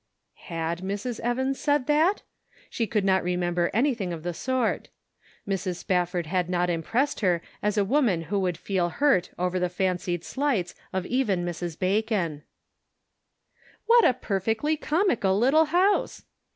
[0.49, 1.19] Had Mrs.
[1.19, 2.23] Evans said that?
[2.71, 4.89] She could not remember anything of the sort.
[5.47, 5.75] Mrs.
[5.75, 6.37] Spafford 68 The Pocket Measure.
[6.37, 10.73] had not impressed her as a woman who would feel hurt over the fancied slights
[10.91, 11.77] of even Mrs.
[11.77, 12.41] Bacon."
[13.85, 16.23] What a perfectly comical little house